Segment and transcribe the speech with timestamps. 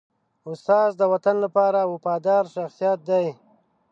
[0.51, 3.27] استاد د وطن لپاره وفادار شخصیت دی.